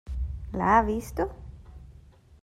¿la 0.57 0.79
ha 0.79 0.81
visto? 0.81 1.29